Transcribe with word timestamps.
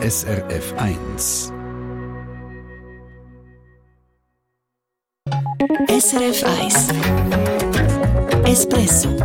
SRF 0.00 0.74
1. 0.78 1.52
SRF 5.88 6.44
1 6.44 6.88
Espresso 8.44 9.16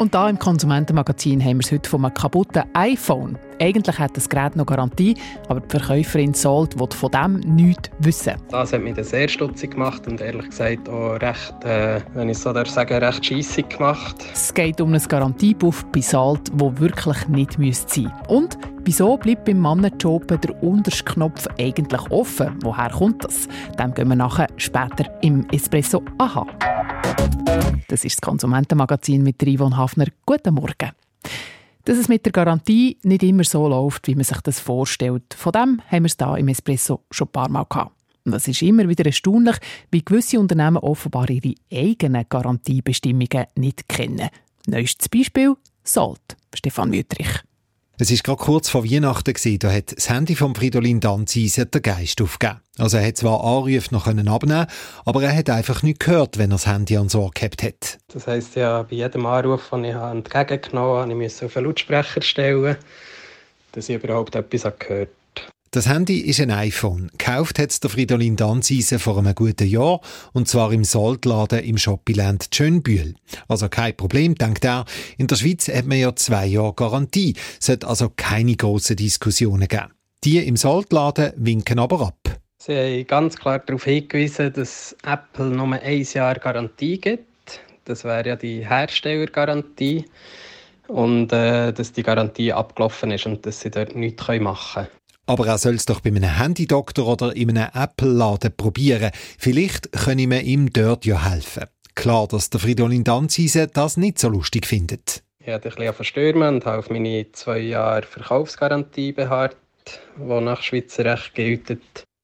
und 0.00 0.14
da 0.14 0.30
im 0.30 0.38
Konsumentenmagazin 0.38 1.44
haben 1.44 1.58
wir 1.58 1.64
es 1.64 1.70
heute 1.70 1.88
von 1.88 2.04
einem 2.04 2.14
kaputten 2.14 2.64
iPhone. 2.72 3.38
Eigentlich 3.60 3.98
hat 3.98 4.16
das 4.16 4.28
Gerät 4.28 4.56
noch 4.56 4.64
Garantie, 4.64 5.14
aber 5.46 5.60
die 5.60 5.68
Verkäuferin 5.68 6.32
Sold 6.32 6.80
will 6.80 6.88
von 6.90 7.10
dem 7.10 7.34
nichts 7.40 7.90
wissen. 7.98 8.32
Das 8.50 8.72
hat 8.72 8.80
mich 8.80 8.94
dann 8.94 9.04
sehr 9.04 9.28
stutzig 9.28 9.72
gemacht 9.72 10.08
und 10.08 10.22
ehrlich 10.22 10.48
gesagt 10.48 10.88
auch 10.88 11.20
recht, 11.20 11.64
äh, 11.64 12.00
wenn 12.14 12.30
ich 12.30 12.38
so 12.38 12.52
sagen 12.64 13.04
recht 13.04 13.26
scheissig 13.26 13.68
gemacht. 13.68 14.16
Es 14.32 14.54
geht 14.54 14.80
um 14.80 14.94
ein 14.94 15.02
Garantiebuff 15.06 15.84
bei 15.92 16.00
Salt, 16.00 16.50
wo 16.54 16.76
wirklich 16.78 17.28
nicht 17.28 17.52
sein 17.52 17.60
müsste. 17.60 18.12
Und 18.26 18.56
wieso 18.84 19.16
bleibt 19.16 19.44
beim 19.44 19.60
Mannenjob 19.60 20.26
der 20.28 20.62
unterste 20.62 21.04
Knopf 21.04 21.46
eigentlich 21.58 22.10
offen? 22.10 22.58
Woher 22.62 22.90
kommt 22.90 23.24
das? 23.24 23.48
Dem 23.78 23.94
gehen 23.94 24.08
wir 24.08 24.16
nachher 24.16 24.48
später 24.56 25.10
im 25.22 25.46
Espresso 25.50 26.02
Aha. 26.18 26.46
Das 27.88 28.04
ist 28.04 28.16
das 28.16 28.20
Konsumentenmagazin 28.20 29.22
mit 29.22 29.42
Yvonne 29.42 29.76
Hafner. 29.76 30.06
Guten 30.24 30.54
Morgen. 30.54 30.92
Dass 31.84 31.98
es 31.98 32.08
mit 32.08 32.24
der 32.24 32.32
Garantie 32.32 32.98
nicht 33.02 33.22
immer 33.22 33.44
so 33.44 33.66
läuft, 33.66 34.06
wie 34.06 34.14
man 34.14 34.24
sich 34.24 34.40
das 34.42 34.60
vorstellt, 34.60 35.34
von 35.34 35.52
dem 35.52 35.82
haben 35.90 36.04
wir 36.04 36.06
es 36.06 36.16
hier 36.16 36.36
im 36.36 36.48
Espresso 36.48 37.00
schon 37.10 37.28
ein 37.28 37.32
paar 37.32 37.48
Mal 37.48 37.66
gehabt. 37.68 37.96
Und 38.24 38.34
es 38.34 38.46
ist 38.46 38.62
immer 38.62 38.88
wieder 38.88 39.06
erstaunlich, 39.06 39.56
wie 39.90 40.04
gewisse 40.04 40.38
Unternehmen 40.38 40.76
offenbar 40.76 41.28
ihre 41.30 41.54
eigenen 41.72 42.26
Garantiebestimmungen 42.28 43.46
nicht 43.56 43.88
kennen. 43.88 44.28
Neuestes 44.66 45.08
Beispiel 45.08 45.56
Salt, 45.82 46.36
Stefan 46.54 46.92
Wüttrich. 46.92 47.42
Es 48.02 48.10
war 48.10 48.16
gerade 48.16 48.42
kurz 48.42 48.70
vor 48.70 48.82
Weihnachten, 48.82 49.58
da 49.58 49.70
hat 49.70 49.94
das 49.94 50.08
Handy 50.08 50.34
von 50.34 50.54
Fridolin 50.54 51.00
Danziser 51.00 51.66
den 51.66 51.82
Geist 51.82 52.22
aufgegeben. 52.22 52.62
Also 52.78 52.96
er 52.96 53.06
hat 53.06 53.18
zwar 53.18 53.44
Anrufe 53.44 53.92
noch 53.92 54.06
abnehmen 54.06 54.66
aber 55.04 55.22
er 55.22 55.36
hat 55.36 55.50
einfach 55.50 55.82
nicht 55.82 56.00
gehört, 56.00 56.38
wenn 56.38 56.50
er 56.50 56.54
das 56.54 56.66
Handy 56.66 56.96
an 56.96 57.08
Ohr 57.14 57.30
gehabt 57.30 57.62
hat. 57.62 57.98
Das 58.08 58.26
heisst 58.26 58.56
ja, 58.56 58.84
bei 58.84 58.96
jedem 58.96 59.26
Anruf, 59.26 59.68
den 59.68 59.84
ich 59.84 59.94
entgegengenommen 59.94 61.02
habe, 61.02 61.14
musste 61.14 61.44
ich 61.44 61.50
auf 61.50 61.56
einen 61.58 61.66
Lautsprecher 61.66 62.22
stellen, 62.22 62.76
dass 63.72 63.90
ich 63.90 64.02
überhaupt 64.02 64.34
etwas 64.34 64.72
gehört 64.78 65.10
das 65.72 65.88
Handy 65.88 66.18
ist 66.18 66.40
ein 66.40 66.50
iPhone. 66.50 67.12
Gekauft 67.16 67.60
hat 67.60 67.70
es 67.70 67.78
der 67.78 67.90
Fridolin 67.90 68.34
Danzise 68.34 68.98
vor 68.98 69.18
einem 69.18 69.36
guten 69.36 69.68
Jahr, 69.68 70.00
und 70.32 70.48
zwar 70.48 70.72
im 70.72 70.82
Saltladen 70.82 71.60
im 71.60 71.78
Shoppiland 71.78 72.48
Schönbühl. 72.52 73.14
Also 73.46 73.68
kein 73.68 73.96
Problem, 73.96 74.34
denkt 74.34 74.64
er. 74.64 74.84
In 75.16 75.28
der 75.28 75.36
Schweiz 75.36 75.68
hat 75.68 75.86
man 75.86 75.98
ja 75.98 76.16
zwei 76.16 76.46
Jahre 76.46 76.74
Garantie. 76.74 77.34
Es 77.60 77.66
sollte 77.66 77.86
also 77.86 78.10
keine 78.16 78.56
grossen 78.56 78.96
Diskussionen 78.96 79.68
geben. 79.68 79.92
Die 80.24 80.38
im 80.38 80.56
Saltladen 80.56 81.34
winken 81.36 81.78
aber 81.78 82.00
ab. 82.00 82.40
Sie 82.58 82.76
haben 82.76 83.06
ganz 83.06 83.36
klar 83.36 83.60
darauf 83.60 83.84
hingewiesen, 83.84 84.52
dass 84.52 84.96
Apple 85.04 85.50
nur 85.50 85.72
ein 85.72 86.02
Jahr 86.02 86.34
Garantie 86.34 86.98
gibt. 87.00 87.60
Das 87.84 88.02
wäre 88.02 88.28
ja 88.28 88.36
die 88.36 88.68
Herstellergarantie. 88.68 90.04
Und 90.88 91.32
äh, 91.32 91.72
dass 91.72 91.92
die 91.92 92.02
Garantie 92.02 92.52
abgelaufen 92.52 93.12
ist 93.12 93.24
und 93.24 93.46
dass 93.46 93.60
sie 93.60 93.70
dort 93.70 93.94
nichts 93.94 94.26
machen 94.26 94.86
können. 94.86 94.99
Aber 95.30 95.46
er 95.46 95.58
soll 95.58 95.76
es 95.76 95.86
doch 95.86 96.00
bei 96.00 96.10
einem 96.10 96.24
Handydoktor 96.24 97.06
oder 97.06 97.36
in 97.36 97.56
einem 97.56 97.70
Apple-Laden 97.72 98.52
probieren. 98.56 99.12
Vielleicht 99.38 99.92
können 99.92 100.28
wir 100.28 100.40
ihm 100.40 100.72
dort 100.72 101.04
ja 101.04 101.30
helfen. 101.30 101.66
Klar, 101.94 102.26
dass 102.26 102.50
der 102.50 102.58
Fridolin 102.58 103.04
Danzise 103.04 103.68
das 103.68 103.96
nicht 103.96 104.18
so 104.18 104.28
lustig 104.28 104.66
findet. 104.66 105.22
Ich 105.38 105.46
hatte 105.46 105.68
ein 105.68 105.76
bisschen 105.76 105.94
verstürmen 105.94 106.56
und 106.56 106.66
habe 106.66 106.78
auf 106.78 106.90
meine 106.90 107.30
zwei 107.30 107.60
Jahre 107.60 108.02
Verkaufsgarantie 108.02 109.12
beharrt, 109.12 109.56
die 110.16 110.40
nach 110.40 110.62
Schweizer 110.62 111.04
Recht 111.04 111.32
gilt. 111.34 111.78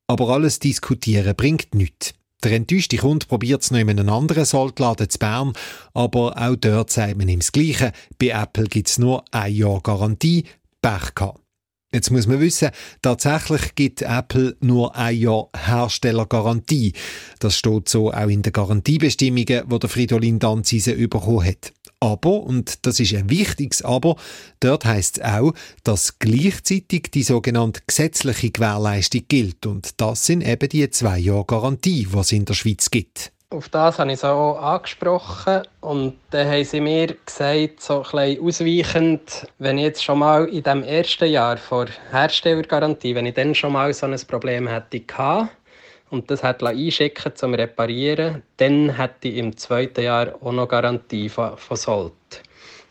Aber 0.09 0.31
alles 0.31 0.59
diskutieren 0.59 1.37
bringt 1.37 1.77
nichts. 1.77 2.13
Der 2.43 2.51
enttäuschte 2.51 2.97
Kunde 2.97 3.27
probiert 3.27 3.63
es 3.63 3.71
noch 3.71 3.79
in 3.79 3.89
einem 3.89 4.09
anderen 4.09 4.45
Saltladen 4.45 5.09
zu 5.09 5.21
Bern, 5.21 5.53
aber 5.95 6.35
auch 6.37 6.57
dort 6.57 6.91
sagt 6.91 7.19
man 7.19 7.29
ihm 7.29 7.39
das 7.39 7.53
Gleiche. 7.53 7.93
Bei 8.19 8.31
Apple 8.31 8.65
gibt 8.65 8.89
es 8.89 8.99
nur 8.99 9.23
ein 9.31 9.55
Jahr 9.55 9.81
Garantie, 9.81 10.45
Pech 10.83 11.15
gehabt. 11.15 11.46
Jetzt 11.97 12.11
muss 12.11 12.27
man 12.27 12.41
wissen, 12.41 12.69
tatsächlich 13.01 13.75
gibt 13.75 14.03
Apple 14.03 14.55
nur 14.61 14.95
ein 14.97 15.17
Jahr 15.17 15.49
Herstellergarantie. 15.57 16.93
Das 17.39 17.57
steht 17.57 17.89
so 17.89 18.13
auch 18.13 18.29
in 18.29 18.43
den 18.43 18.53
Garantiebestimmungen, 18.53 19.47
die 19.67 19.79
der 19.79 19.89
Fridolin 19.89 20.39
Danzise 20.39 20.95
bekommen 20.95 21.47
hat. 21.47 21.73
Aber, 21.99 22.43
und 22.43 22.85
das 22.85 23.01
ist 23.01 23.15
ein 23.15 23.31
wichtiges 23.31 23.81
Aber, 23.81 24.17
dort 24.61 24.85
heißt 24.85 25.17
es 25.17 25.25
auch, 25.25 25.55
dass 25.85 26.19
gleichzeitig 26.19 27.05
die 27.15 27.23
sogenannte 27.23 27.81
gesetzliche 27.87 28.51
Gewährleistung 28.51 29.23
gilt. 29.27 29.65
Und 29.65 29.99
das 29.99 30.27
sind 30.27 30.47
eben 30.47 30.69
die 30.69 30.91
zwei 30.91 31.19
Jahre 31.19 31.47
Garantie, 31.47 32.07
es 32.15 32.31
in 32.31 32.45
der 32.45 32.53
Schweiz 32.53 32.91
gibt. 32.91 33.33
Auf 33.57 33.71
das 33.71 33.99
habe 33.99 34.13
ich 34.13 34.19
so 34.19 34.27
angesprochen 34.27 35.63
und 35.81 36.19
dann 36.29 36.47
haben 36.47 36.63
sie 36.63 36.79
mir 36.79 37.17
gesagt, 37.25 37.81
so 37.81 38.05
ein 38.13 38.39
ausweichend, 38.39 39.47
wenn 39.59 39.79
ich 39.79 39.85
jetzt 39.85 40.05
schon 40.05 40.19
mal 40.19 40.45
in 40.47 40.63
dem 40.63 40.83
ersten 40.83 41.31
Jahr 41.31 41.57
vor 41.57 41.87
Herstellergarantie, 42.11 43.15
wenn 43.15 43.25
ich 43.25 43.33
dann 43.33 43.55
schon 43.55 43.73
mal 43.73 43.95
so 43.95 44.05
ein 44.05 44.21
Problem 44.29 44.69
hätte 44.69 45.01
gehabt 45.01 45.57
und 46.11 46.31
das 46.31 46.43
hätte 46.43 46.67
einschicken 46.67 47.35
zum 47.35 47.55
Reparieren, 47.55 48.43
dann 48.59 48.91
hätte 48.91 49.29
ich 49.29 49.39
im 49.39 49.57
zweiten 49.57 50.05
Jahr 50.05 50.35
auch 50.43 50.53
noch 50.53 50.69
Garantie 50.69 51.31
von, 51.31 51.57
von 51.57 51.79
Sold. 51.79 52.13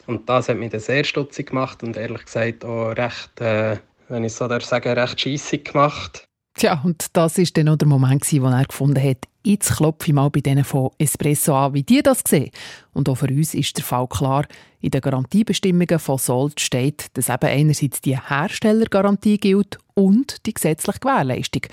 Und 0.08 0.28
das 0.28 0.50
hat 0.50 0.58
mich 0.58 0.72
dann 0.72 0.80
sehr 0.80 1.04
stutzig 1.04 1.50
gemacht 1.50 1.84
und 1.84 1.96
ehrlich 1.96 2.26
gesagt 2.26 2.66
auch 2.66 2.90
recht, 2.98 3.40
äh, 3.40 3.78
wenn 4.10 4.24
ich 4.24 4.34
so 4.34 4.48
sagen 4.48 4.98
recht 4.98 5.22
scheissig 5.22 5.74
gemacht. 5.74 6.25
Tja, 6.58 6.82
und 6.86 7.08
das 7.12 7.38
war 7.38 7.46
dann 7.54 7.66
noch 7.66 7.76
der 7.76 7.88
Moment, 7.88 8.32
wo 8.32 8.48
er 8.48 8.64
gefunden 8.64 9.04
hat, 9.04 9.28
jetzt 9.44 9.76
klopfe 9.76 10.08
ich 10.08 10.14
mal 10.14 10.30
bei 10.30 10.40
denen 10.40 10.64
von 10.64 10.90
Espresso 10.98 11.54
an, 11.54 11.74
wie 11.74 11.84
die 11.84 12.02
das 12.02 12.24
sehen. 12.26 12.50
Und 12.94 13.10
auch 13.10 13.16
für 13.16 13.28
uns 13.28 13.54
ist 13.54 13.76
der 13.76 13.84
Fall 13.84 14.08
klar. 14.08 14.46
In 14.80 14.92
den 14.92 15.02
Garantiebestimmungen 15.02 16.00
von 16.00 16.18
Sold 16.18 16.62
steht, 16.62 17.08
dass 17.18 17.28
eben 17.28 17.50
einerseits 17.50 18.00
die 18.00 18.18
Herstellergarantie 18.18 19.38
gilt 19.38 19.78
und 19.96 20.46
die 20.46 20.54
gesetzliche 20.54 21.00
Gewährleistung. 21.00 21.64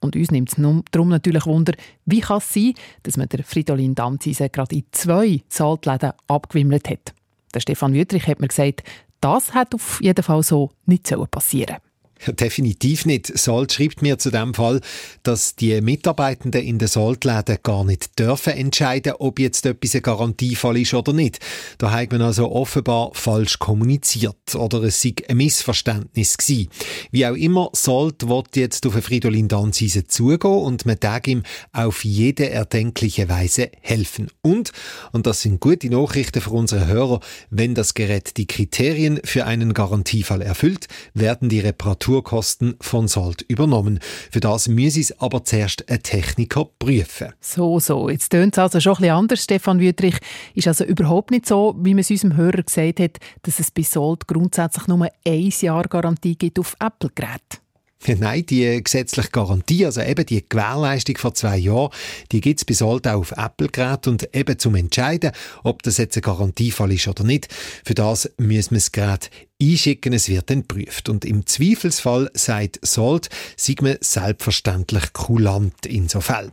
Und 0.00 0.16
uns 0.16 0.30
nimmt 0.30 0.48
es 0.48 0.56
darum 0.90 1.08
natürlich 1.10 1.44
Wunder, 1.44 1.74
wie 2.06 2.20
kann 2.20 2.38
es 2.38 2.54
sein, 2.54 2.72
dass 3.02 3.18
man 3.18 3.28
der 3.28 3.44
Fridolin 3.44 3.94
Damzise 3.94 4.48
gerade 4.48 4.76
in 4.76 4.84
zwei 4.92 5.42
Saltläden 5.50 6.12
abgewimmelt 6.26 6.88
hat. 6.88 7.12
Der 7.54 7.60
Stefan 7.60 7.92
Wüttrich 7.92 8.26
hat 8.26 8.40
mir 8.40 8.48
gesagt, 8.48 8.82
das 9.20 9.52
hat 9.52 9.74
auf 9.74 10.00
jeden 10.00 10.22
Fall 10.22 10.42
so 10.42 10.70
nicht 10.86 11.14
passieren 11.30 11.76
sollen. 11.76 11.91
Definitiv 12.26 13.04
nicht. 13.04 13.36
Salt 13.36 13.72
schreibt 13.72 14.00
mir 14.00 14.18
zu 14.18 14.30
dem 14.30 14.54
Fall, 14.54 14.80
dass 15.24 15.56
die 15.56 15.80
Mitarbeitenden 15.80 16.62
in 16.62 16.78
den 16.78 16.86
Saltläden 16.86 17.58
gar 17.62 17.84
nicht 17.84 18.18
dürfen 18.18 18.52
entscheiden, 18.52 19.14
ob 19.18 19.40
jetzt 19.40 19.66
etwas 19.66 19.94
ein 19.94 20.02
Garantiefall 20.02 20.76
ist 20.76 20.94
oder 20.94 21.12
nicht. 21.12 21.40
Da 21.78 21.90
hat 21.90 22.12
man 22.12 22.22
also 22.22 22.52
offenbar 22.52 23.10
falsch 23.14 23.58
kommuniziert 23.58 24.54
oder 24.54 24.82
es 24.84 25.02
sei 25.02 25.14
ein 25.28 25.38
Missverständnis 25.38 26.38
gewesen. 26.38 26.68
Wie 27.10 27.26
auch 27.26 27.34
immer, 27.34 27.70
Salt 27.72 28.28
wird 28.28 28.56
jetzt 28.56 28.86
auf 28.86 28.94
Fridolin 28.94 29.48
Danzise 29.48 30.06
zugehen 30.06 30.52
und 30.52 30.86
man 30.86 31.00
darf 31.00 31.26
ihm 31.26 31.42
auf 31.72 32.04
jede 32.04 32.50
erdenkliche 32.50 33.28
Weise 33.28 33.70
helfen. 33.80 34.28
Und, 34.42 34.72
und 35.10 35.26
das 35.26 35.42
sind 35.42 35.60
gute 35.60 35.90
Nachrichten 35.90 36.40
für 36.40 36.50
unsere 36.50 36.86
Hörer, 36.86 37.20
wenn 37.50 37.74
das 37.74 37.94
Gerät 37.94 38.36
die 38.36 38.46
Kriterien 38.46 39.20
für 39.24 39.44
einen 39.44 39.74
Garantiefall 39.74 40.42
erfüllt, 40.42 40.86
werden 41.14 41.48
die 41.48 41.60
Reparaturen 41.60 42.11
Reparaturkosten 42.12 42.76
von 42.80 43.08
Salt 43.08 43.42
übernommen. 43.48 44.00
Für 44.30 44.40
das 44.40 44.68
müsse 44.68 45.00
es 45.00 45.18
aber 45.20 45.44
zuerst 45.44 45.88
ein 45.90 46.02
Techniker 46.02 46.66
prüfen. 46.78 47.32
So, 47.40 47.80
so. 47.80 48.08
Jetzt 48.08 48.30
tönt 48.30 48.54
es 48.54 48.58
also 48.58 48.80
schon 48.80 48.94
ein 48.94 49.00
bisschen 49.00 49.14
anders, 49.14 49.44
Stefan 49.44 49.80
Wüttrich. 49.80 50.16
Ist 50.54 50.68
also 50.68 50.84
überhaupt 50.84 51.30
nicht 51.30 51.46
so, 51.46 51.74
wie 51.78 51.94
man 51.94 52.00
es 52.00 52.10
unserem 52.10 52.36
Hörer 52.36 52.62
gesagt 52.62 53.00
hat, 53.00 53.18
dass 53.42 53.58
es 53.58 53.70
bei 53.70 53.82
Salt 53.82 54.26
grundsätzlich 54.26 54.86
nur 54.88 55.08
ein 55.26 55.52
Jahr 55.60 55.84
Garantie 55.84 56.36
gibt 56.36 56.58
auf 56.58 56.76
Apple-Geräte. 56.80 57.62
Nein, 58.18 58.44
die 58.46 58.82
gesetzliche 58.82 59.30
Garantie, 59.30 59.86
also 59.86 60.00
eben 60.00 60.26
die 60.26 60.44
Gewährleistung 60.48 61.16
vor 61.16 61.34
zwei 61.34 61.56
Jahren, 61.56 61.90
die 62.32 62.40
gibt 62.40 62.60
es 62.60 62.64
bis 62.64 62.80
heute 62.80 63.14
auch 63.14 63.20
auf 63.20 63.32
Apple-Geräten 63.32 64.10
und 64.10 64.34
eben 64.34 64.58
zum 64.58 64.74
Entscheiden, 64.74 65.30
ob 65.62 65.82
das 65.82 65.98
jetzt 65.98 66.16
ein 66.16 66.22
Garantiefall 66.22 66.92
ist 66.92 67.06
oder 67.06 67.24
nicht, 67.24 67.48
für 67.84 67.94
das 67.94 68.30
müssen 68.38 68.72
wir 68.72 68.78
das 68.78 68.92
Gerät 68.92 69.30
einschicken, 69.62 70.12
es 70.12 70.28
wird 70.28 70.50
dann 70.50 70.62
geprüft. 70.66 71.08
Und 71.08 71.24
im 71.24 71.46
Zweifelsfall, 71.46 72.30
sagt 72.34 72.80
Sold, 72.82 73.28
sei 73.56 73.74
man 73.80 73.96
selbstverständlich 74.00 75.12
kulant 75.12 75.86
in 75.86 76.08
so 76.08 76.20
Fällen. 76.20 76.52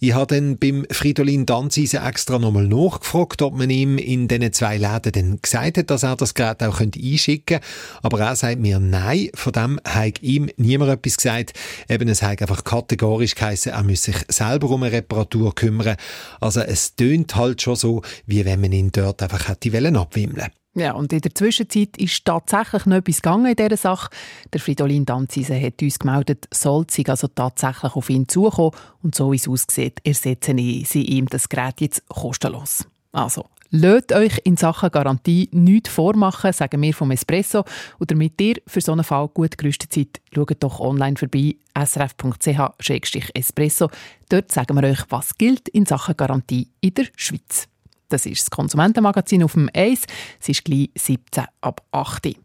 Ich 0.00 0.12
habe 0.12 0.34
dann 0.34 0.58
beim 0.58 0.86
Fridolin 0.90 1.46
Danzise 1.46 1.98
extra 1.98 2.38
nochmal 2.38 2.66
nachgefragt, 2.66 3.42
ob 3.42 3.56
man 3.56 3.70
ihm 3.70 3.98
in 3.98 4.28
diesen 4.28 4.52
zwei 4.52 4.76
Läden 4.76 5.12
dann 5.12 5.38
gesagt 5.42 5.78
hat, 5.78 5.90
dass 5.90 6.02
er 6.02 6.16
das 6.16 6.34
Gerät 6.34 6.62
auch 6.62 6.80
einschicken 6.80 7.60
könnte. 7.60 7.66
Aber 8.02 8.20
er 8.20 8.36
sagt 8.36 8.60
mir, 8.60 8.78
nein, 8.78 9.30
von 9.34 9.52
dem 9.52 9.80
hat 9.84 10.22
ihm 10.22 10.48
niemand 10.56 10.90
etwas 10.90 11.16
gesagt. 11.16 11.52
Eben, 11.88 12.08
es 12.08 12.22
hat 12.22 12.40
einfach 12.40 12.64
kategorisch 12.64 13.34
geheißen, 13.34 13.72
er 13.72 13.82
müsse 13.82 14.12
sich 14.12 14.22
selber 14.28 14.70
um 14.70 14.82
eine 14.82 14.92
Reparatur 14.92 15.54
kümmern. 15.54 15.96
Also 16.40 16.60
es 16.60 16.94
tönt 16.94 17.34
halt 17.36 17.62
schon 17.62 17.76
so, 17.76 18.02
wie 18.26 18.44
wenn 18.44 18.60
man 18.60 18.72
ihn 18.72 18.90
dort 18.92 19.22
einfach 19.22 19.48
hätte 19.48 19.74
abwimmeln 19.98 20.50
Ja, 20.76 20.92
und 20.92 21.12
in 21.12 21.20
der 21.20 21.34
Zwischenzeit 21.34 21.96
ist 21.98 22.24
tatsächlich 22.24 22.84
noch 22.86 22.96
etwas 22.96 23.22
gegangen 23.22 23.46
in 23.46 23.54
dieser 23.54 23.76
Sache. 23.76 24.10
Der 24.52 24.60
Fridolin 24.60 25.04
Danzise 25.04 25.60
hat 25.60 25.80
uns 25.80 26.00
gemeldet, 26.00 26.48
Solzig 26.52 27.08
also 27.08 27.28
tatsächlich 27.28 27.94
auf 27.94 28.10
ihn 28.10 28.28
zukommen 28.28 28.72
und 29.02 29.14
so 29.14 29.30
wie 29.30 29.36
es 29.36 29.48
aussieht, 29.48 30.00
ersetzen 30.02 30.58
sie 30.58 31.04
ihm 31.04 31.26
das 31.26 31.48
Gerät 31.48 31.80
jetzt 31.80 32.02
kostenlos. 32.08 32.88
Also, 33.12 33.44
Lasst 33.76 34.12
euch 34.12 34.38
in 34.44 34.56
Sachen 34.56 34.92
Garantie 34.92 35.48
nichts 35.50 35.90
vormachen, 35.90 36.52
sagen 36.52 36.80
wir 36.80 36.94
vom 36.94 37.10
Espresso. 37.10 37.64
Und 37.98 38.12
damit 38.12 38.40
ihr 38.40 38.58
für 38.68 38.80
so 38.80 38.92
einen 38.92 39.02
Fall 39.02 39.26
gut 39.26 39.58
gerüstet 39.58 39.92
seid, 39.92 40.20
schaut 40.32 40.62
doch 40.62 40.78
online 40.78 41.16
vorbei, 41.16 41.56
srf.ch-espresso. 41.76 43.90
Dort 44.28 44.52
sagen 44.52 44.80
wir 44.80 44.88
euch, 44.88 45.00
was 45.08 45.36
gilt 45.38 45.68
in 45.70 45.86
Sachen 45.86 46.16
Garantie 46.16 46.68
in 46.80 46.94
der 46.94 47.06
Schweiz. 47.16 47.66
Das 48.08 48.26
ist 48.26 48.42
das 48.42 48.50
Konsumentenmagazin 48.50 49.42
auf 49.42 49.54
dem 49.54 49.70
Eis. 49.74 50.02
Es 50.40 50.48
ist 50.48 50.64
gleich 50.64 50.90
17 50.96 51.44
ab 51.60 51.82
8 51.90 52.36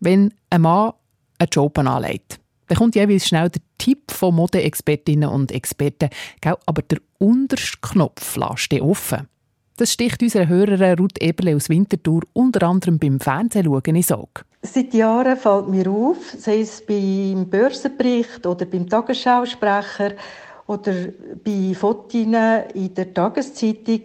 Wenn 0.00 0.32
ein 0.50 0.60
Mann 0.60 0.92
einen 1.38 1.48
Job 1.50 1.78
anlegt, 1.78 2.40
dann 2.68 2.78
kommt 2.78 2.94
jeweils 2.94 3.26
schnell 3.26 3.50
der 3.50 3.62
Tipp 3.78 4.10
von 4.10 4.34
Modeexpertinnen 4.34 5.28
und 5.28 5.52
Experten, 5.52 6.08
aber 6.66 6.82
der 6.82 7.00
unterste 7.18 7.78
Knopf 7.82 8.36
lässt 8.36 8.72
offen. 8.80 9.28
Das 9.76 9.92
sticht 9.92 10.22
unserer 10.22 10.48
Hörerin 10.48 10.98
Ruth 10.98 11.20
Eberle 11.20 11.56
aus 11.56 11.68
Winterthur 11.68 12.22
unter 12.34 12.66
anderem 12.66 12.98
beim 12.98 13.18
Fernsehschauen 13.18 13.96
ins 13.96 14.12
Auge. 14.12 14.42
Seit 14.62 14.94
Jahren 14.94 15.36
fällt 15.36 15.68
mir 15.68 15.90
auf, 15.90 16.18
sei 16.38 16.60
es 16.60 16.84
beim 16.86 17.48
Börsenbericht 17.48 18.46
oder 18.46 18.64
beim 18.64 18.88
Tagesschausprecher 18.88 20.12
oder 20.66 20.92
bei 21.44 21.74
Fotos 21.74 22.14
in 22.14 22.32
der 22.94 23.12
Tageszeitung, 23.12 24.00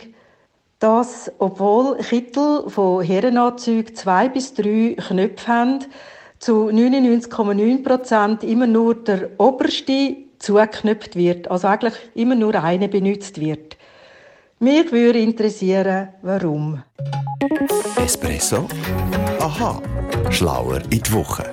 dass, 0.79 1.31
obwohl 1.39 1.97
Kittel 1.97 2.69
von 2.69 3.03
Herrenanzügen 3.03 3.95
zwei 3.95 4.29
bis 4.29 4.53
drei 4.53 4.95
Knöpfe 4.95 5.47
haben, 5.47 5.79
zu 6.39 6.67
99,9 6.67 7.83
Prozent 7.83 8.43
immer 8.43 8.67
nur 8.67 8.95
der 8.95 9.31
oberste 9.39 10.17
zugeknöpft 10.37 11.15
wird, 11.15 11.49
also 11.49 11.67
eigentlich 11.67 11.95
immer 12.13 12.35
nur 12.35 12.55
eine 12.55 12.87
benutzt 12.87 13.41
wird. 13.41 13.75
Mich 14.59 14.91
würde 14.91 15.19
interessieren, 15.19 16.09
warum. 16.21 16.83
Espresso? 18.03 18.67
Aha. 19.39 19.81
Schlauer 20.31 20.81
in 20.89 21.01
die 21.01 21.13
Woche. 21.13 21.43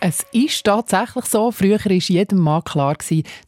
Es 0.00 0.24
ist 0.32 0.64
tatsächlich 0.64 1.24
so. 1.24 1.50
Früher 1.50 1.84
war 1.84 1.92
jedem 1.92 2.38
Mann 2.38 2.62
klar, 2.62 2.96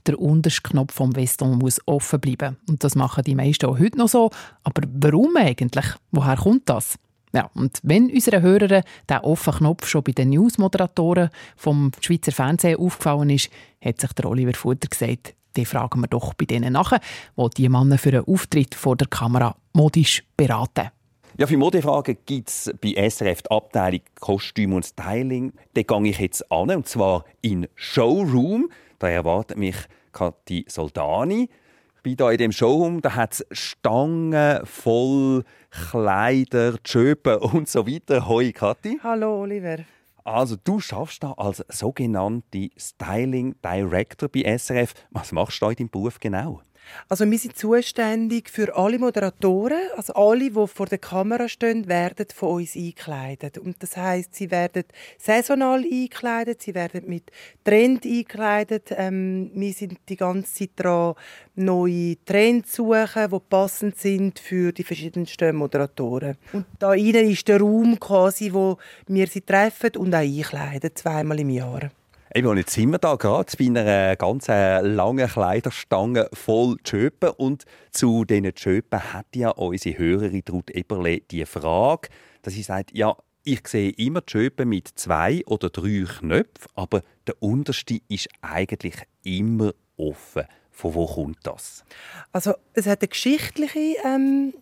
der 0.06 0.18
unterste 0.18 0.62
Knopf 0.62 0.94
vom 0.94 1.12
Veston 1.12 1.58
muss 1.58 1.80
offen 1.86 2.20
bleiben. 2.20 2.56
Und 2.68 2.82
das 2.82 2.96
machen 2.96 3.22
die 3.22 3.36
meisten 3.36 3.66
auch 3.66 3.78
heute 3.78 3.98
noch 3.98 4.08
so. 4.08 4.30
Aber 4.64 4.82
warum 4.92 5.36
eigentlich? 5.36 5.86
Woher 6.10 6.36
kommt 6.36 6.68
das? 6.68 6.98
Ja, 7.32 7.48
und 7.54 7.78
wenn 7.84 8.10
unseren 8.10 8.42
Hörern 8.42 8.82
der 9.08 9.24
offene 9.24 9.58
Knopf 9.58 9.86
schon 9.86 10.02
bei 10.02 10.10
den 10.10 10.30
Newsmoderatoren 10.30 11.30
vom 11.56 11.92
Schweizer 12.00 12.32
Fernsehen 12.32 12.80
aufgefallen 12.80 13.30
ist, 13.30 13.50
hat 13.80 14.00
sich 14.00 14.12
der 14.14 14.24
Oliver 14.28 14.54
Futter 14.54 14.88
gesagt, 14.88 15.34
die 15.54 15.64
fragen 15.64 16.00
wir 16.00 16.08
doch 16.08 16.34
bei 16.34 16.46
denen 16.46 16.72
nach, 16.72 16.98
wo 17.36 17.48
die 17.48 17.68
Männer 17.68 17.98
für 17.98 18.10
einen 18.10 18.24
Auftritt 18.26 18.74
vor 18.74 18.96
der 18.96 19.06
Kamera 19.06 19.54
modisch 19.72 20.24
beraten. 20.36 20.90
Ja, 21.40 21.46
für 21.46 21.56
Modefragen 21.56 22.18
gibt 22.26 22.50
es 22.50 22.70
bei 22.82 23.08
SRF 23.08 23.40
die 23.40 23.50
Abteilung 23.50 24.02
Kostüm 24.20 24.74
und 24.74 24.84
Styling. 24.84 25.54
Da 25.72 25.80
gehe 25.80 26.10
ich 26.10 26.18
jetzt 26.18 26.52
an, 26.52 26.68
und 26.68 26.86
zwar 26.86 27.24
in 27.40 27.66
Showroom. 27.76 28.70
Da 28.98 29.08
erwartet 29.08 29.56
mich 29.56 29.76
Kathi 30.12 30.66
Soldani. 30.68 31.48
Ich 31.96 32.02
bin 32.02 32.16
hier 32.18 32.30
in 32.32 32.36
dem 32.36 32.52
Showroom, 32.52 33.00
da 33.00 33.14
hat 33.14 33.32
es 33.32 33.46
Stangen 33.52 34.66
voll 34.66 35.44
Kleider, 35.70 36.74
Schöpen 36.86 37.38
und 37.38 37.70
so 37.70 37.86
weiter. 37.86 38.28
Hoi 38.28 38.52
Kathi. 38.52 39.00
Hallo 39.02 39.40
Oliver. 39.40 39.78
Also 40.24 40.56
du 40.62 40.78
schaffst 40.78 41.22
da 41.22 41.32
als 41.38 41.64
sogenannte 41.70 42.68
Styling 42.76 43.54
Director 43.64 44.28
bei 44.28 44.42
SRF. 44.58 44.92
Was 45.10 45.32
machst 45.32 45.62
du 45.62 45.70
in 45.70 45.76
deinem 45.76 45.88
Beruf 45.88 46.20
genau? 46.20 46.60
Also 47.08 47.28
wir 47.30 47.38
sind 47.38 47.56
zuständig 47.56 48.50
für 48.50 48.76
alle 48.76 48.98
Moderatoren, 48.98 49.80
also 49.96 50.12
alle, 50.14 50.50
die 50.50 50.66
vor 50.66 50.86
der 50.86 50.98
Kamera 50.98 51.48
stehen, 51.48 51.88
werden 51.88 52.26
von 52.34 52.60
uns 52.60 52.76
eingekleidet. 52.76 53.58
Und 53.58 53.82
das 53.82 53.96
heißt, 53.96 54.34
sie 54.34 54.50
werden 54.50 54.84
saisonal 55.18 55.82
eingekleidet, 55.82 56.62
sie 56.62 56.74
werden 56.74 57.02
mit 57.06 57.30
Trend 57.64 58.04
eingekleidet. 58.04 58.88
Ähm, 58.96 59.50
wir 59.54 59.72
sind 59.72 59.98
die 60.08 60.16
ganze 60.16 60.54
Zeit 60.54 60.70
dran, 60.76 61.14
neue 61.54 62.16
Trends 62.24 62.72
zu 62.72 62.92
suchen, 62.92 63.30
die 63.30 63.40
passend 63.48 63.98
sind 63.98 64.38
für 64.38 64.72
die 64.72 64.84
verschiedensten 64.84 65.56
Moderatoren. 65.56 66.36
Und 66.52 66.66
da 66.78 66.94
innen 66.94 67.28
ist 67.30 67.48
der 67.48 67.60
Raum 67.60 67.98
quasi, 67.98 68.52
wo 68.52 68.78
wir 69.06 69.26
sie 69.26 69.42
treffen 69.42 69.96
und 69.96 70.14
auch 70.14 70.18
einkleiden, 70.18 70.90
zweimal 70.94 71.40
im 71.40 71.50
Jahr. 71.50 71.90
Eben, 72.32 72.56
jetzt 72.58 72.74
sind 72.74 72.90
wir 72.92 72.98
da 72.98 73.16
gerade 73.16 73.52
bei 73.58 73.66
einer 73.66 74.14
ganz 74.14 74.48
äh, 74.48 74.80
langen 74.82 75.26
Kleiderstange 75.26 76.28
voll 76.32 76.76
Schöpen. 76.88 77.30
Und 77.30 77.64
zu 77.90 78.24
diesen 78.24 78.56
Schöpen 78.56 79.12
hat 79.12 79.26
ja 79.34 79.50
unsere 79.50 79.98
Hörerin 79.98 80.44
Ruth 80.48 80.70
Eberle 80.70 81.22
die 81.22 81.44
Frage, 81.44 82.08
dass 82.42 82.54
sie 82.54 82.62
sagt, 82.62 82.96
ja, 82.96 83.16
ich 83.42 83.66
sehe 83.66 83.90
immer 83.90 84.20
die 84.20 84.30
Schöpen 84.30 84.68
mit 84.68 84.88
zwei 84.94 85.42
oder 85.46 85.70
drei 85.70 86.04
Knöpfen, 86.04 86.70
aber 86.74 87.02
der 87.26 87.42
unterste 87.42 87.98
ist 88.08 88.28
eigentlich 88.42 88.94
immer 89.24 89.72
offen. 89.96 90.44
Von 90.70 90.94
wo 90.94 91.06
kommt 91.06 91.38
das? 91.42 91.84
Also 92.32 92.54
es 92.74 92.86
hat 92.86 93.02
eine 93.02 93.08
geschichtliche 93.08 93.96
ähm, 94.04 94.54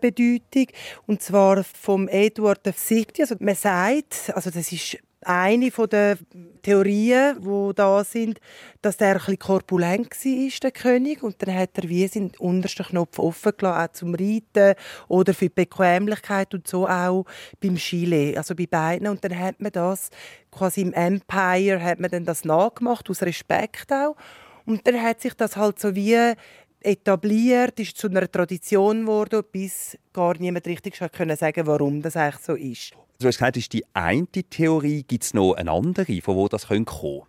Bedeutung 0.00 0.68
und 1.06 1.22
zwar 1.22 1.64
vom 1.64 2.08
Eduard 2.08 2.64
VII. 2.64 3.06
Also 3.18 3.34
man 3.40 3.56
sagt, 3.56 4.30
also 4.32 4.50
das 4.50 4.70
ist 4.72 4.96
eine 5.26 5.70
der 5.70 6.18
Theorien, 6.62 7.40
die 7.40 7.74
da 7.74 8.04
sind, 8.04 8.38
dass 8.82 8.96
der 8.96 9.12
ein 9.12 9.18
bisschen 9.18 9.38
korpulent 9.38 10.10
war, 10.10 10.50
der 10.62 10.70
König. 10.70 11.22
Und 11.22 11.42
dann 11.42 11.54
hat 11.54 11.70
er 11.74 11.88
wie 11.88 12.06
seinen 12.06 12.32
untersten 12.38 12.86
Knopf 12.86 13.18
offen 13.18 13.52
gelassen, 13.56 13.88
auch 13.88 13.92
zum 13.92 14.14
Reiten 14.14 14.74
oder 15.08 15.34
für 15.34 15.46
die 15.46 15.54
Bequemlichkeit 15.54 16.54
und 16.54 16.66
so 16.66 16.88
auch 16.88 17.24
beim 17.60 17.76
Chile, 17.76 18.36
also 18.36 18.54
bei 18.54 18.66
beiden. 18.66 19.08
Und 19.08 19.24
dann 19.24 19.38
hat 19.38 19.60
man 19.60 19.72
das 19.72 20.10
quasi 20.50 20.82
im 20.82 20.92
Empire 20.92 21.82
hat 21.82 22.00
man 22.00 22.10
dann 22.10 22.24
das 22.24 22.44
nachgemacht, 22.44 23.10
aus 23.10 23.22
Respekt 23.22 23.92
auch. 23.92 24.16
Und 24.64 24.86
dann 24.86 25.00
hat 25.02 25.20
sich 25.20 25.34
das 25.34 25.56
halt 25.56 25.78
so 25.78 25.94
wie 25.94 26.34
etabliert, 26.80 27.78
ist 27.80 27.96
zu 27.96 28.08
einer 28.08 28.30
Tradition 28.30 29.02
geworden, 29.02 29.42
bis 29.50 29.98
gar 30.12 30.38
niemand 30.38 30.66
richtig 30.66 30.98
können 31.12 31.36
sagen 31.36 31.66
warum 31.66 32.00
das 32.00 32.16
eigentlich 32.16 32.44
so 32.44 32.54
ist. 32.54 32.92
Du 33.18 33.26
hast 33.26 33.38
gesagt, 33.38 33.56
ist 33.56 33.72
die 33.72 33.84
eine 33.94 34.26
Theorie. 34.26 35.02
Gibt 35.02 35.24
es 35.24 35.32
noch 35.32 35.54
eine 35.54 35.70
andere, 35.70 36.20
von 36.20 36.36
wo 36.36 36.48
das 36.48 36.68
kommen 36.68 36.84
könnte? 36.84 37.22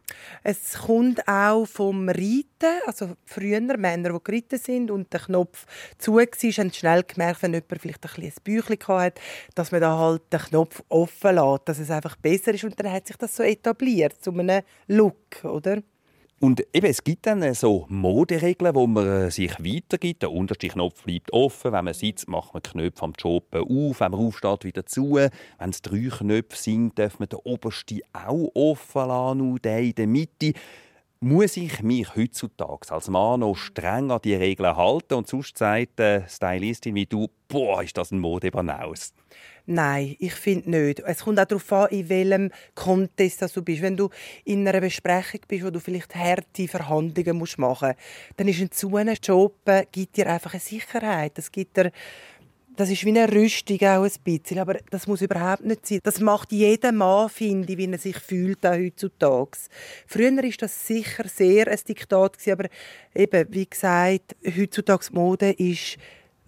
Es 0.43 0.73
kommt 0.73 1.25
auch 1.29 1.65
vom 1.65 2.09
Reiten. 2.09 2.81
Also 2.85 3.13
früher 3.25 3.61
Männer, 3.61 4.11
die 4.11 4.19
geritten 4.23 4.59
sind 4.59 4.91
und 4.91 5.13
der 5.13 5.21
Knopf 5.21 5.65
zu 5.97 6.15
war, 6.15 6.25
haben 6.25 6.73
schnell 6.73 7.03
gemerkt, 7.03 7.41
wenn 7.41 7.53
jemand 7.53 7.81
vielleicht 7.81 8.03
ein, 8.03 8.23
ein 8.23 8.33
Büchlein 8.43 8.79
hatte, 8.85 9.21
dass 9.55 9.71
man 9.71 9.79
da 9.79 9.97
halt 9.97 10.23
den 10.33 10.39
Knopf 10.41 10.83
offen 10.89 11.35
lässt, 11.35 11.69
dass 11.69 11.79
es 11.79 11.89
einfach 11.89 12.17
besser 12.17 12.53
ist. 12.53 12.65
Und 12.65 12.77
dann 12.77 12.91
hat 12.91 13.07
sich 13.07 13.15
das 13.15 13.33
so 13.33 13.43
etabliert, 13.43 14.21
zu 14.21 14.31
einem 14.31 14.63
Look, 14.87 15.43
oder? 15.43 15.81
Und 16.39 16.63
eben, 16.71 16.85
es 16.85 17.03
gibt 17.03 17.25
dann 17.25 17.53
so 17.55 17.87
Moderegeln, 17.89 18.75
wo 18.75 18.85
man 18.85 19.07
äh, 19.07 19.31
sich 19.31 19.53
weitergibt. 19.59 20.21
Der 20.21 20.31
unterste 20.31 20.67
Knopf 20.67 21.03
bleibt 21.03 21.33
offen. 21.33 21.71
Wenn 21.71 21.85
man 21.85 21.95
sitzt, 21.95 22.27
macht 22.27 22.53
man 22.53 22.61
Knöpfe 22.61 23.03
am 23.03 23.13
Job 23.17 23.55
auf. 23.55 23.99
Wenn 23.99 24.11
man 24.11 24.19
aufsteht, 24.19 24.63
wieder 24.63 24.85
zu. 24.85 25.15
Wenn 25.15 25.31
es 25.69 25.81
drei 25.81 26.09
Knöpfe 26.09 26.55
sind, 26.55 26.99
darf 26.99 27.17
man 27.17 27.29
den 27.29 27.39
obersten 27.43 28.01
auch 28.13 28.51
offen 28.53 29.07
lassen 29.07 29.61
den 29.63 29.85
in 29.85 29.95
der 29.95 30.07
Mitte. 30.07 30.53
Muss 31.19 31.57
ich 31.57 31.81
mich 31.81 32.15
heutzutage 32.15 32.91
als 32.91 33.09
Mann 33.09 33.39
noch 33.39 33.55
streng 33.55 34.11
an 34.11 34.19
die 34.23 34.35
Regeln 34.35 34.75
halten? 34.75 35.15
Und 35.15 35.27
sonst 35.27 35.57
sagt 35.57 35.99
eine 35.99 36.27
Stylistin 36.29 36.93
wie 36.93 37.07
du, 37.07 37.27
boah, 37.47 37.81
ist 37.81 37.97
das 37.97 38.11
ein 38.11 38.19
Modebanause. 38.19 39.13
Nein, 39.65 40.15
ich 40.19 40.33
finde 40.33 40.69
nicht. 40.69 40.99
Es 40.99 41.23
kommt 41.23 41.39
auch 41.39 41.45
darauf 41.45 41.73
an, 41.73 41.89
in 41.89 42.07
welchem 42.07 42.51
Contest 42.75 43.41
du 43.55 43.63
bist. 43.63 43.81
Wenn 43.81 43.97
du 43.97 44.09
in 44.45 44.67
einer 44.67 44.79
Besprechung 44.79 45.41
bist, 45.47 45.65
wo 45.65 45.71
du 45.71 45.79
vielleicht 45.79 46.13
harte 46.13 46.67
Verhandlungen 46.67 47.39
machen 47.57 47.87
musst, 47.87 48.37
dann 48.37 48.47
ist 48.47 48.61
ein 48.61 48.71
zu 48.71 48.95
einem 48.95 49.17
Job, 49.21 49.55
äh, 49.65 49.85
gibt 49.91 50.17
dir 50.17 50.27
einfach 50.31 50.53
eine 50.53 50.61
Sicherheit. 50.61 51.35
Das 51.35 51.51
gibt 51.51 51.77
dir 51.77 51.91
das 52.77 52.91
ist 52.91 53.03
wie 53.05 53.09
eine 53.09 53.31
Rüstung 53.31 53.77
auch 53.81 54.03
ein 54.03 54.11
bisschen, 54.23 54.59
aber 54.59 54.75
das 54.91 55.07
muss 55.07 55.21
überhaupt 55.21 55.65
nicht 55.65 55.85
sein. 55.85 55.99
Das 56.03 56.19
macht 56.19 56.51
jeder 56.51 56.91
Mann, 56.91 57.27
finde 57.27 57.73
ich, 57.73 57.77
wie 57.77 57.91
er 57.91 57.97
sich 57.97 58.17
fühlt 58.17 58.65
auch 58.65 58.73
heutzutage. 58.73 59.57
Früher 60.05 60.31
war 60.31 60.49
das 60.59 60.87
sicher 60.87 61.27
sehr 61.27 61.67
ein 61.67 61.79
Diktat, 61.87 62.37
aber 62.47 62.69
eben, 63.15 63.47
wie 63.49 63.67
gesagt, 63.67 64.35
heutzutage 64.45 65.07
Mode 65.11 65.51
ist 65.51 65.97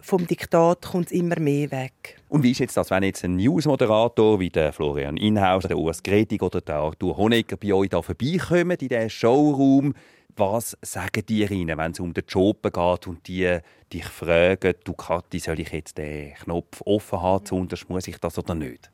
vom 0.02 0.26
Diktat 0.26 0.86
kommt 0.86 1.12
immer 1.12 1.38
mehr 1.38 1.70
weg. 1.70 2.16
Und 2.28 2.42
wie 2.42 2.52
ist 2.52 2.60
jetzt 2.60 2.76
das, 2.76 2.90
wenn 2.90 3.02
jetzt 3.02 3.24
ein 3.24 3.36
Newsmoderator 3.36 4.40
wie 4.40 4.48
der 4.48 4.72
Florian 4.72 5.16
Inhauser, 5.16 5.68
der 5.68 5.78
Urs 5.78 6.02
Gretig 6.02 6.42
oder 6.42 6.60
der 6.60 6.76
Arthur 6.76 7.16
Honegger 7.16 7.56
bei 7.56 7.74
euch 7.74 7.90
da 7.90 8.00
vorbeikommen 8.00 8.76
in 8.80 8.88
diesem 8.88 9.10
Showroom? 9.10 9.94
Was 10.36 10.76
sagen 10.82 11.24
die 11.28 11.44
ihnen, 11.46 11.78
wenn 11.78 11.92
es 11.92 12.00
um 12.00 12.12
den 12.12 12.24
Job 12.26 12.62
geht 12.62 13.06
und 13.06 13.26
die 13.26 13.58
dich 13.92 14.04
fragen, 14.04 14.74
du 14.84 14.92
Kathi, 14.92 15.38
soll 15.38 15.60
ich 15.60 15.72
jetzt 15.72 15.98
den 15.98 16.34
Knopf 16.34 16.80
offen 16.84 17.20
haben, 17.20 17.46
sonst 17.46 17.88
muss 17.88 18.08
ich 18.08 18.18
das 18.18 18.38
oder 18.38 18.54
nicht? 18.54 18.90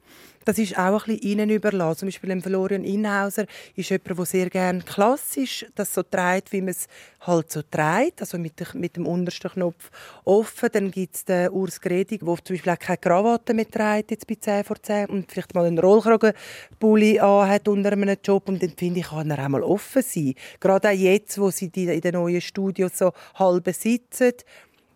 Das 0.47 0.59
ist 0.59 0.79
auch 0.79 1.09
ein 1.09 1.17
bisschen 1.17 1.23
ihnen 1.23 1.51
überlassen. 1.51 1.99
Zum 1.99 2.07
Beispiel 2.07 2.41
Florian 2.41 2.85
Inhauser 2.85 3.47
ist 3.75 3.91
jemand, 3.91 4.17
der 4.17 4.27
sehr 4.27 4.49
gerne 4.49 4.81
klassisch 4.81 5.67
das 5.75 5.93
so 5.93 6.05
trägt, 6.05 6.53
wie 6.53 6.61
man 6.61 6.69
es 6.69 6.87
halt 7.23 7.51
so 7.51 7.63
trägt, 7.63 8.21
also 8.21 8.39
mit, 8.39 8.53
mit 8.75 8.95
dem 8.95 9.09
untersten 9.09 9.51
Knopf 9.51 9.91
offen. 10.25 10.69
Dann 10.73 10.93
gibt 10.93 11.17
es 11.17 11.25
den 11.25 11.51
Urs 11.51 11.81
Gredig, 11.81 12.21
der 12.21 12.37
zum 12.45 12.55
Beispiel 12.55 12.73
auch 12.73 12.79
keine 12.79 12.99
Krawatte 12.99 13.55
mehr 13.55 13.69
trägt, 13.69 14.13
jetzt 14.13 14.29
bei 14.29 14.37
10 14.37 14.63
vor 14.63 14.81
10 14.81 15.07
und 15.07 15.33
vielleicht 15.33 15.53
mal 15.53 15.65
einen 15.65 15.81
Rollkragenpulli 15.81 17.17
hat 17.17 17.67
unter 17.67 17.91
einem 17.91 18.17
Job 18.23 18.49
und 18.49 18.63
dann 18.63 18.71
finde 18.71 19.01
ich, 19.01 19.07
kann 19.07 19.29
er 19.29 19.45
auch 19.45 19.49
mal 19.49 19.65
offen 19.65 20.03
sein. 20.03 20.35
Gerade 20.61 20.91
auch 20.91 20.93
jetzt, 20.93 21.26
wo 21.37 21.51
sie 21.51 21.71
in 21.75 22.01
den 22.01 22.15
neuen 22.15 22.41
Studios 22.41 22.99
so 22.99 23.13
halb 23.35 23.69
sitzen, 23.75 24.33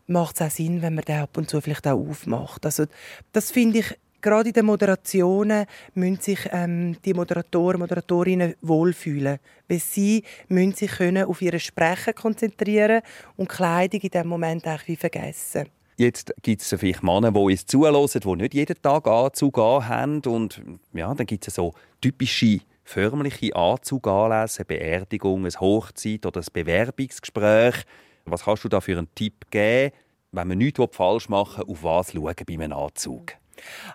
macht 0.07 0.37
es 0.37 0.43
auch 0.43 0.51
Sinn, 0.51 0.83
wenn 0.83 0.95
man 0.95 1.05
den 1.05 1.21
ab 1.21 1.37
und 1.37 1.49
zu 1.49 1.61
vielleicht 1.61 1.87
auch 1.87 1.99
aufmacht. 1.99 2.65
Also 2.67 2.85
das 3.33 3.51
finde 3.51 3.79
ich 3.79 3.97
gerade 4.21 4.49
in 4.49 4.53
den 4.53 4.67
Moderationen 4.67 5.67
müssen 5.95 6.21
sich 6.21 6.41
ähm, 6.53 6.97
die 7.05 7.15
Moderatoren, 7.15 7.81
Moderatorinnen 7.81 8.55
wohlfühlen, 8.61 9.39
weil 9.69 9.79
sie 9.79 10.25
müssen 10.49 10.75
sich 10.75 10.91
können 10.91 11.25
auf 11.25 11.41
ihre 11.43 11.61
Sprechen 11.61 12.15
konzentrieren 12.15 13.03
und 13.37 13.49
Kleidung 13.49 14.01
in 14.01 14.11
dem 14.11 14.29
Moment 14.29 14.67
auch 14.67 14.81
wie 14.87 14.97
vergessen. 14.97 15.69
Jetzt 15.97 16.33
gibt 16.43 16.63
es 16.63 16.75
vielleicht 16.79 17.03
Männer, 17.03 17.31
die 17.31 17.39
uns 17.39 17.67
zuhören, 17.67 18.07
die 18.07 18.37
nicht 18.37 18.55
jeden 18.55 18.81
Tag 18.81 19.07
Anzug 19.07 19.59
haben. 19.59 20.23
Und 20.25 20.63
ja, 20.95 21.13
dann 21.15 21.27
gibt 21.27 21.47
es 21.47 21.55
so 21.55 21.75
typische 22.01 22.61
förmliche 22.85 23.55
Anzuganlässe, 23.55 24.65
Beerdigung, 24.65 25.41
eine 25.41 25.61
Hochzeit 25.61 26.27
oder 26.27 26.41
ein 26.41 26.47
Bewerbungsgespräch. 26.53 27.85
Was 28.25 28.45
kannst 28.45 28.65
du 28.65 28.69
da 28.69 28.81
für 28.81 28.97
einen 28.99 29.15
Tipp 29.15 29.51
geben, 29.51 29.95
wenn 30.33 30.49
man 30.49 30.59
nichts 30.59 30.81
falsch 30.93 31.29
machen 31.29 31.67
will, 31.67 31.73
auf 31.73 31.83
was 31.83 32.13
schauen 32.13 32.35
bei 32.47 32.55
einem 32.55 32.73
Anzug? 32.73 33.35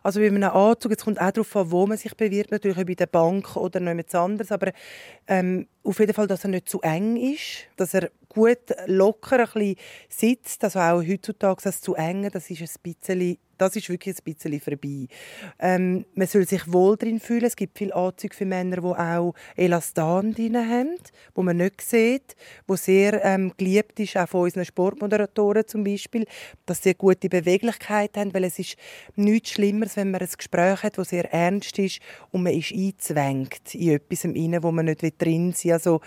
Also 0.04 0.20
bei 0.20 0.28
einem 0.28 0.44
Anzug, 0.44 0.92
es 0.92 1.04
kommt 1.04 1.20
auch 1.20 1.32
darauf 1.32 1.56
an, 1.56 1.72
wo 1.72 1.88
man 1.88 1.98
sich 1.98 2.16
bewirbt, 2.16 2.52
natürlich 2.52 2.86
bei 2.86 2.94
der 2.94 3.08
Bank 3.08 3.56
oder 3.56 3.80
noch 3.80 3.92
etwas 3.92 4.16
anderes, 4.22 4.52
aber 4.52 4.72
ähm, 5.28 5.68
auf 5.84 6.00
jeden 6.00 6.14
Fall, 6.14 6.28
dass 6.28 6.44
er 6.44 6.52
nicht 6.52 6.70
zu 6.70 6.82
eng 6.82 7.18
ist, 7.18 7.68
dass 7.78 7.94
er 7.94 8.12
gut 8.36 8.76
locker 8.88 9.40
ein 9.40 9.46
bisschen 9.46 9.76
sitzt, 10.10 10.64
also 10.64 10.80
auch 10.80 11.02
heutzutage 11.02 11.62
das 11.64 11.82
zu 11.82 11.96
eng, 11.96 12.30
das 12.32 12.50
ist 12.50 12.62
ein 12.62 12.94
bisschen 12.94 13.38
das 13.58 13.76
ist 13.76 13.90
wirklich 13.90 14.16
ein 14.18 14.24
bisschen 14.24 14.60
vorbei. 14.60 15.08
Ähm, 15.60 16.06
man 16.14 16.28
soll 16.28 16.48
sich 16.48 16.72
wohl 16.72 16.98
drin 16.98 17.20
fühlen. 17.20 17.46
Es 17.46 17.56
gibt 17.56 17.78
viele 17.78 17.96
Anzüge 17.96 18.36
für 18.36 18.46
Männer, 18.46 18.78
die 18.78 18.88
auch 18.88 19.34
Elastan 19.56 20.34
drin 20.34 20.58
haben, 20.58 20.96
wo 21.34 21.44
man 21.44 21.58
nicht 21.58 21.82
sieht, 21.82 22.36
wo 22.68 22.76
sehr 22.76 23.24
ähm, 23.24 23.54
geliebt 23.58 24.00
ist, 24.00 24.18
auch 24.18 24.28
von 24.28 24.42
unseren 24.42 24.66
Sportmoderatoren 24.66 25.68
zum 25.68 25.84
Beispiel, 25.84 26.26
dass 26.66 26.84
sie 26.84 26.90
eine 26.90 26.96
gute 26.96 27.30
Beweglichkeit 27.30 28.18
haben, 28.18 28.34
weil 28.34 28.44
es 28.44 28.60
ist 28.60 28.76
nichts 29.16 29.52
Schlimmeres, 29.52 29.96
wenn 29.96 30.12
man 30.12 30.22
ein 30.22 30.30
Gespräch 30.36 30.84
hat, 30.84 30.98
das 30.98 31.10
sehr 31.10 31.32
ernst 31.34 31.80
ist 31.80 32.00
und 32.32 32.44
man 32.44 32.54
ist 32.54 32.72
eingezwängt 32.72 33.74
in 33.74 33.92
etwas 33.92 34.22
hinein, 34.24 34.64
wo 34.64 34.72
man 34.72 34.86
nicht 34.86 35.22
drin 35.22 35.54
sein 35.54 35.64
will. 35.64 35.74
Also 35.74 36.02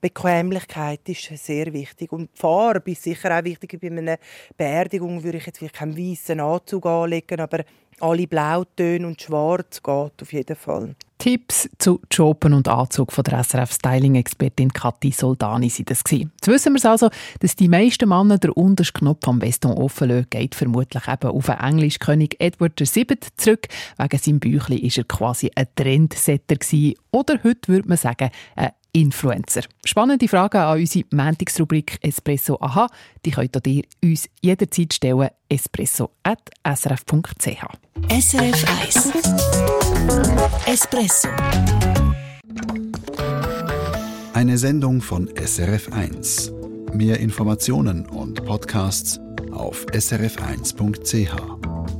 Bequemlichkeit 0.00 1.08
ist 1.08 1.44
sehr 1.44 1.72
wichtig. 1.72 2.12
Und 2.12 2.30
die 2.34 2.38
Farbe 2.38 2.92
ist 2.92 3.02
sicher 3.02 3.36
auch 3.36 3.44
wichtig. 3.44 3.78
Bei 3.80 3.88
einer 3.88 4.18
Beerdigung 4.56 5.22
würde 5.22 5.38
ich 5.38 5.46
jetzt 5.46 5.58
vielleicht 5.58 5.76
keinen 5.76 5.96
weißen 5.96 6.40
Anzug 6.40 6.86
anlegen, 6.86 7.40
aber 7.40 7.64
alle 8.00 8.26
Blautöne 8.26 9.06
und 9.06 9.20
Schwarz 9.20 9.82
geht 9.82 10.22
auf 10.22 10.32
jeden 10.32 10.56
Fall. 10.56 10.94
Tipps 11.18 11.68
zu 11.78 12.00
Joben 12.12 12.54
und 12.54 12.68
Anzug 12.68 13.12
von 13.12 13.24
der 13.24 13.42
SRF-Styling-Expertin 13.42 14.72
Kathi 14.72 15.10
Soldani 15.10 15.68
sind 15.68 15.90
das 15.90 16.04
gewesen. 16.04 16.30
Jetzt 16.36 16.46
wissen 16.46 16.74
wir 16.74 16.90
also, 16.90 17.10
dass 17.40 17.56
die 17.56 17.68
meisten 17.68 18.08
Männer 18.08 18.38
den 18.38 18.52
untersten 18.52 19.00
Knopf 19.00 19.26
am 19.26 19.40
Veston 19.40 19.72
offen 19.72 20.08
lassen, 20.08 20.30
geht 20.30 20.54
vermutlich 20.54 21.08
eben 21.08 21.30
auf 21.30 21.46
den 21.46 21.58
Englischkönig 21.58 22.36
Edward 22.38 22.78
VII 22.78 23.18
zurück. 23.36 23.66
Wegen 23.98 24.18
seinem 24.18 24.38
Büchlein 24.38 24.80
war 24.80 24.96
er 24.96 25.04
quasi 25.04 25.50
ein 25.56 25.66
Trendsetter 25.74 26.54
gewesen. 26.54 26.94
Oder 27.10 27.42
heute 27.42 27.66
würde 27.66 27.88
man 27.88 27.98
sagen, 27.98 28.30
ein 28.54 28.70
Influencer. 29.00 29.62
Spannende 29.84 30.26
Fragen 30.26 30.58
an 30.58 30.78
unsere 30.78 31.04
Montagsrubrik 31.12 31.98
Espresso 32.02 32.58
Aha, 32.60 32.88
die 33.24 33.30
könnt 33.30 33.64
ihr 33.66 33.84
uns 34.02 34.28
jederzeit 34.42 34.92
stellen. 34.92 35.28
espresso.srf.ch 35.48 37.64
SRF 38.10 38.64
1 38.82 39.12
Espresso 40.66 41.28
Eine 44.32 44.58
Sendung 44.58 45.00
von 45.00 45.30
SRF 45.36 45.92
1. 45.92 46.52
Mehr 46.92 47.20
Informationen 47.20 48.04
und 48.06 48.44
Podcasts 48.44 49.20
auf 49.52 49.86
srf1.ch. 49.86 51.97